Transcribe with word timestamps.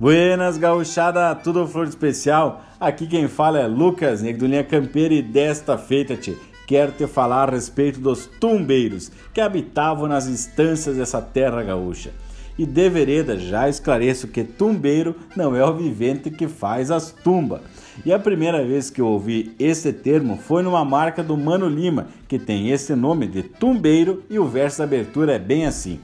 Buenas, 0.00 0.56
gauchada, 0.56 1.34
tudo 1.34 1.68
flor 1.68 1.86
especial. 1.86 2.64
Aqui 2.80 3.06
quem 3.06 3.28
fala 3.28 3.58
é 3.58 3.66
Lucas, 3.66 4.22
nego 4.22 4.38
do 4.38 4.46
Linha 4.46 4.64
Campeira, 4.64 5.12
e 5.12 5.20
desta 5.20 5.76
feita, 5.76 6.16
te 6.16 6.34
quero 6.66 6.90
te 6.92 7.06
falar 7.06 7.50
a 7.50 7.52
respeito 7.52 8.00
dos 8.00 8.24
tumbeiros 8.40 9.12
que 9.34 9.42
habitavam 9.42 10.08
nas 10.08 10.26
instâncias 10.26 10.96
dessa 10.96 11.20
terra 11.20 11.62
gaúcha. 11.62 12.12
E 12.58 12.64
de 12.64 12.88
vereda 12.88 13.38
já 13.38 13.68
esclareço 13.68 14.28
que 14.28 14.42
tumbeiro 14.42 15.14
não 15.36 15.54
é 15.54 15.62
o 15.62 15.76
vivente 15.76 16.30
que 16.30 16.48
faz 16.48 16.90
as 16.90 17.10
tumbas. 17.10 17.60
E 18.02 18.10
a 18.10 18.18
primeira 18.18 18.64
vez 18.64 18.88
que 18.88 19.02
eu 19.02 19.06
ouvi 19.06 19.54
esse 19.58 19.92
termo 19.92 20.38
foi 20.38 20.62
numa 20.62 20.82
marca 20.82 21.22
do 21.22 21.36
Mano 21.36 21.68
Lima, 21.68 22.06
que 22.26 22.38
tem 22.38 22.70
esse 22.70 22.94
nome 22.94 23.26
de 23.26 23.42
tumbeiro, 23.42 24.22
e 24.30 24.38
o 24.38 24.46
verso 24.46 24.78
da 24.78 24.84
abertura 24.84 25.34
é 25.34 25.38
bem 25.38 25.66
assim. 25.66 26.00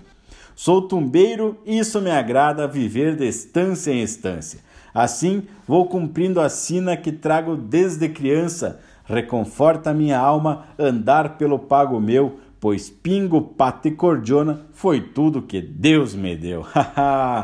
Sou 0.58 0.80
tumbeiro, 0.80 1.58
isso 1.66 2.00
me 2.00 2.10
agrada 2.10 2.66
viver 2.66 3.14
de 3.14 3.28
estância 3.28 3.90
em 3.90 4.00
estância. 4.00 4.60
Assim, 4.94 5.42
vou 5.68 5.84
cumprindo 5.84 6.40
a 6.40 6.48
sina 6.48 6.96
que 6.96 7.12
trago 7.12 7.54
desde 7.54 8.08
criança. 8.08 8.80
Reconforta 9.04 9.92
minha 9.92 10.18
alma 10.18 10.64
andar 10.78 11.36
pelo 11.36 11.58
pago 11.58 12.00
meu, 12.00 12.38
pois 12.58 12.88
pingo, 12.88 13.42
pata 13.42 13.88
e 13.88 13.90
cordiona 13.90 14.62
foi 14.72 15.02
tudo 15.02 15.42
que 15.42 15.60
Deus 15.60 16.14
me 16.14 16.34
deu. 16.34 16.64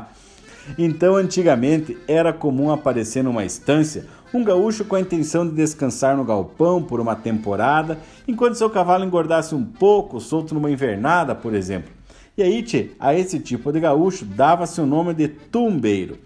então, 0.79 1.15
antigamente, 1.15 1.99
era 2.09 2.33
comum 2.33 2.73
aparecer 2.73 3.23
numa 3.23 3.45
estância 3.45 4.07
um 4.33 4.43
gaúcho 4.43 4.87
com 4.87 4.97
a 4.97 5.01
intenção 5.01 5.47
de 5.47 5.55
descansar 5.55 6.17
no 6.17 6.25
galpão 6.25 6.83
por 6.83 6.99
uma 6.99 7.15
temporada, 7.15 7.99
enquanto 8.27 8.55
seu 8.55 8.71
cavalo 8.71 9.05
engordasse 9.05 9.55
um 9.55 9.63
pouco, 9.63 10.19
solto 10.19 10.55
numa 10.55 10.71
invernada, 10.71 11.35
por 11.35 11.53
exemplo. 11.53 11.93
E 12.35 12.43
aí, 12.43 12.63
tchê, 12.63 12.93
a 12.99 13.15
esse 13.15 13.39
tipo 13.39 13.71
de 13.71 13.79
gaúcho 13.79 14.25
dava-se 14.25 14.81
o 14.81 14.87
nome 14.87 15.13
de 15.13 15.29
tumbeiro. 15.29 16.19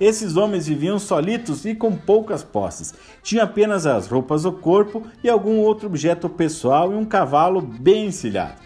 Esses 0.00 0.36
homens 0.36 0.68
viviam 0.68 1.00
solitos 1.00 1.64
e 1.64 1.74
com 1.74 1.96
poucas 1.96 2.44
posses. 2.44 2.94
Tinham 3.24 3.44
apenas 3.44 3.84
as 3.84 4.06
roupas 4.06 4.44
do 4.44 4.52
corpo 4.52 5.02
e 5.24 5.28
algum 5.28 5.58
outro 5.58 5.88
objeto 5.88 6.28
pessoal 6.28 6.92
e 6.92 6.94
um 6.94 7.04
cavalo 7.04 7.60
bem 7.60 8.06
encilhado. 8.06 8.60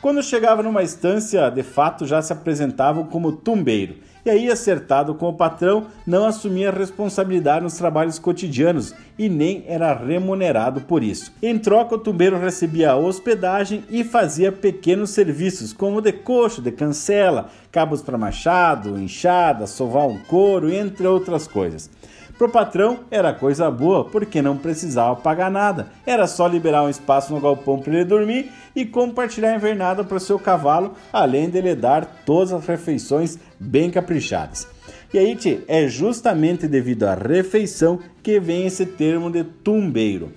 Quando 0.00 0.22
chegava 0.22 0.62
numa 0.62 0.82
estância, 0.82 1.50
de 1.50 1.62
fato 1.62 2.06
já 2.06 2.22
se 2.22 2.32
apresentavam 2.32 3.04
como 3.04 3.32
tumbeiro 3.32 3.96
e 4.28 4.30
aí, 4.30 4.50
acertado 4.50 5.14
com 5.14 5.28
o 5.30 5.32
patrão, 5.32 5.86
não 6.06 6.26
assumia 6.26 6.70
responsabilidade 6.70 7.62
nos 7.62 7.78
trabalhos 7.78 8.18
cotidianos 8.18 8.94
e 9.18 9.26
nem 9.26 9.64
era 9.66 9.94
remunerado 9.94 10.82
por 10.82 11.02
isso. 11.02 11.32
Em 11.42 11.58
troca, 11.58 11.94
o 11.94 11.98
tumbeiro 11.98 12.38
recebia 12.38 12.94
hospedagem 12.94 13.84
e 13.88 14.04
fazia 14.04 14.52
pequenos 14.52 15.10
serviços, 15.10 15.72
como 15.72 16.02
de 16.02 16.12
coxo, 16.12 16.60
de 16.60 16.70
cancela, 16.70 17.48
cabos 17.72 18.02
para 18.02 18.18
machado, 18.18 18.98
enxada, 18.98 19.66
sovar 19.66 20.06
um 20.06 20.18
couro, 20.18 20.70
entre 20.70 21.06
outras 21.06 21.48
coisas. 21.48 21.88
Pro 22.38 22.48
patrão 22.48 23.00
era 23.10 23.34
coisa 23.34 23.68
boa, 23.68 24.04
porque 24.04 24.40
não 24.40 24.56
precisava 24.56 25.16
pagar 25.16 25.50
nada. 25.50 25.88
Era 26.06 26.24
só 26.28 26.46
liberar 26.46 26.84
um 26.84 26.88
espaço 26.88 27.34
no 27.34 27.40
galpão 27.40 27.80
para 27.80 27.92
ele 27.92 28.04
dormir 28.04 28.52
e 28.76 28.86
compartilhar 28.86 29.50
a 29.50 29.56
invernada 29.56 30.04
para 30.04 30.18
o 30.18 30.20
seu 30.20 30.38
cavalo, 30.38 30.94
além 31.12 31.50
de 31.50 31.60
lhe 31.60 31.74
dar 31.74 32.22
todas 32.24 32.52
as 32.52 32.64
refeições 32.64 33.36
bem 33.58 33.90
caprichadas. 33.90 34.68
E 35.12 35.18
aí, 35.18 35.34
tchê, 35.34 35.62
é 35.66 35.88
justamente 35.88 36.68
devido 36.68 37.04
à 37.04 37.14
refeição 37.14 37.98
que 38.22 38.38
vem 38.38 38.66
esse 38.66 38.86
termo 38.86 39.32
de 39.32 39.42
tumbeiro. 39.42 40.30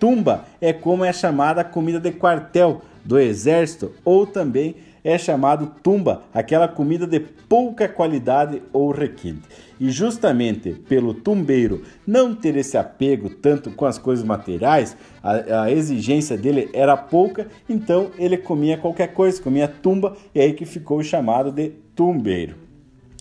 Tumba 0.00 0.46
é 0.58 0.72
como 0.72 1.04
é 1.04 1.12
chamada 1.12 1.60
a 1.60 1.64
comida 1.64 2.00
de 2.00 2.12
quartel 2.12 2.80
do 3.04 3.18
exército 3.18 3.92
ou 4.04 4.26
também 4.26 4.76
é 5.04 5.18
chamado 5.18 5.72
tumba, 5.82 6.22
aquela 6.32 6.68
comida 6.68 7.06
de 7.06 7.20
pouca 7.20 7.88
qualidade 7.88 8.62
ou 8.72 8.90
requinte. 8.90 9.42
E 9.80 9.90
justamente 9.90 10.72
pelo 10.88 11.12
tumbeiro 11.12 11.82
não 12.06 12.34
ter 12.34 12.56
esse 12.56 12.76
apego 12.76 13.28
tanto 13.30 13.70
com 13.70 13.84
as 13.84 13.98
coisas 13.98 14.24
materiais, 14.24 14.96
a, 15.22 15.62
a, 15.62 15.72
exigência 15.72 16.36
dele 16.36 16.70
era 16.72 16.96
pouca, 16.96 17.48
então 17.68 18.10
ele 18.16 18.36
comia 18.36 18.78
qualquer 18.78 19.08
coisa, 19.08 19.42
comia 19.42 19.66
tumba, 19.66 20.16
e 20.34 20.40
aí 20.40 20.52
que 20.52 20.64
ficou 20.64 21.02
chamado 21.02 21.50
de 21.50 21.70
tumbeiro. 21.94 22.71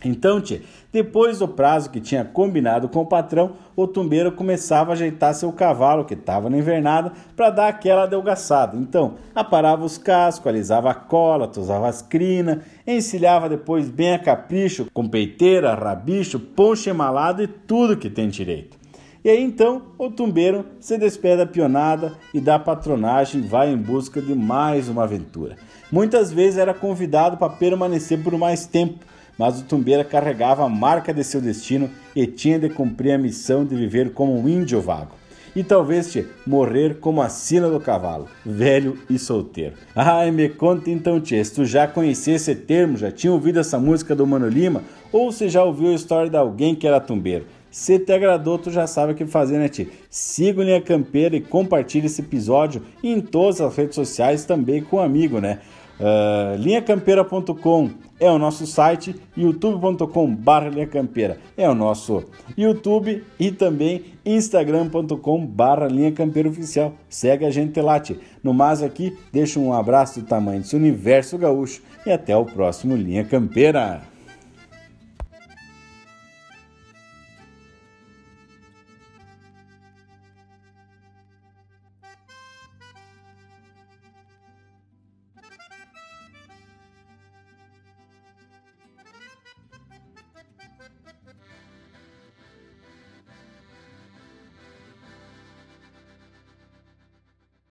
Então, 0.04 0.42
tia, 0.42 0.62
depois 0.92 1.40
do 1.40 1.48
prazo 1.48 1.92
que 1.92 2.02
tinha 2.02 2.26
combinado 2.26 2.90
com 2.90 3.02
o 3.02 3.06
patrão, 3.06 3.54
o 3.76 3.86
tumbeiro 3.86 4.32
começava 4.32 4.92
a 4.92 4.94
ajeitar 4.94 5.34
seu 5.34 5.52
cavalo, 5.54 6.06
que 6.06 6.16
estava 6.16 6.50
na 6.50 6.58
invernada, 6.58 7.12
para 7.36 7.52
dar 7.52 7.68
aquela 7.68 8.04
adelgaçada. 8.04 8.76
Então, 8.76 9.16
aparava 9.36 9.86
os 9.86 9.98
cascos, 9.98 10.48
alisava 10.48 10.90
a 10.90 10.96
cola, 10.96 11.48
tosava 11.48 11.88
as 11.88 12.02
crinas, 12.02 12.60
encilhava 12.86 13.48
depois 13.48 13.90
bem 13.90 14.14
a 14.14 14.20
capricho, 14.20 14.88
com 14.92 15.08
peiteira, 15.08 15.76
rabicho, 15.76 16.40
poncho 16.40 16.90
emalado 16.90 17.44
e 17.44 17.48
tudo 17.48 17.98
que 17.98 18.10
tem 18.10 18.28
direito. 18.28 18.82
E 19.24 19.30
aí 19.30 19.40
então 19.40 19.84
o 20.00 20.10
tumbeiro 20.10 20.66
se 20.80 20.98
despede 20.98 21.38
da 21.38 21.46
pionada 21.46 22.14
e 22.34 22.42
da 22.42 22.58
patronagem 22.58 23.42
vai 23.42 23.72
em 23.72 23.78
busca 23.78 24.20
de 24.20 24.34
mais 24.34 24.90
uma 24.90 25.04
aventura. 25.04 25.58
Muitas 25.92 26.34
vezes 26.34 26.58
era 26.58 26.74
convidado 26.74 27.38
para 27.38 27.54
permanecer 27.54 28.24
por 28.24 28.36
mais 28.36 28.66
tempo, 28.66 29.06
mas 29.38 29.60
o 29.60 29.64
Tumbeira 29.64 30.04
carregava 30.04 30.64
a 30.64 30.70
marca 30.70 31.14
de 31.14 31.24
seu 31.24 31.42
destino 31.42 31.90
e 32.16 32.26
tinha 32.28 32.60
de 32.60 32.70
cumprir 32.70 33.14
a 33.14 33.18
missão 33.18 33.66
de 33.66 33.76
viver 33.76 34.14
como 34.14 34.40
um 34.40 34.48
índio 34.48 34.82
vago. 34.82 35.22
E 35.56 35.64
talvez 35.64 36.12
te 36.12 36.26
morrer 36.48 37.00
como 37.00 37.22
a 37.22 37.28
sina 37.28 37.70
do 37.70 37.80
cavalo, 37.80 38.28
velho 38.46 38.98
e 39.10 39.20
solteiro. 39.20 39.76
Ai, 39.94 40.32
me 40.32 40.48
conta 40.48 40.90
então, 40.90 41.20
tia, 41.20 41.44
se 41.44 41.54
tu 41.54 41.66
já 41.66 41.88
conhecia 41.88 42.36
esse 42.36 42.56
termo, 42.56 42.98
já 42.98 43.12
tinha 43.12 43.34
ouvido 43.34 43.60
essa 43.60 43.78
música 43.78 44.16
do 44.16 44.26
Mano 44.26 44.48
Lima, 44.48 44.82
ou 45.12 45.30
se 45.32 45.50
já 45.50 45.62
ouviu 45.64 45.92
a 45.92 45.96
história 45.96 46.30
de 46.30 46.38
alguém 46.38 46.74
que 46.74 46.88
era 46.88 47.02
tumbeiro. 47.02 47.46
Se 47.70 48.00
te 48.00 48.14
agradou, 48.14 48.58
tu 48.58 48.72
já 48.72 48.88
sabe 48.88 49.14
o 49.14 49.16
que 49.16 49.26
fazer, 49.26 49.58
né, 49.58 49.68
tia? 49.68 49.88
Siga 50.10 50.62
o 50.62 50.64
Linha 50.64 50.82
Campeira 50.82 51.36
e 51.36 51.42
compartilhe 51.42 52.06
esse 52.06 52.22
episódio 52.22 52.82
em 53.04 53.20
todas 53.20 53.60
as 53.60 53.76
redes 53.76 53.96
sociais 53.96 54.46
também 54.46 54.82
com 54.82 54.98
um 54.98 55.00
amigo, 55.00 55.40
né? 55.40 55.60
Uh, 56.00 56.58
linhacampeira.com 56.58 57.90
é 58.22 58.32
o 58.32 58.38
nosso 58.38 58.66
site, 58.66 59.16
youtube.com 59.36 60.34
barra 60.34 60.70
linhacampeira 60.70 61.40
é 61.58 61.68
o 61.68 61.76
nosso 61.76 62.24
YouTube 62.58 63.24
e 63.40 63.52
também 63.52 64.06
instagram.com 64.26 65.46
barra 65.46 65.88
linhacampeira 65.88 66.48
oficial. 66.48 66.94
Segue 67.10 67.46
a 67.46 67.52
gente 67.52 67.80
lá. 67.82 68.02
No 68.44 68.54
mais 68.54 68.82
aqui, 68.82 69.16
deixo 69.32 69.60
um 69.60 69.74
abraço 69.74 70.22
do 70.22 70.26
tamanho 70.26 70.62
desse 70.62 70.76
universo 70.76 71.38
gaúcho 71.38 71.82
e 72.06 72.12
até 72.12 72.36
o 72.36 72.46
próximo 72.46 72.96
Linha 72.96 73.24
Campeira. 73.24 74.11